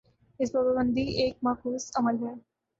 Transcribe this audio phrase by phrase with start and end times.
[0.39, 2.33] اس پر پابندی ایک معکوس عمل ہے۔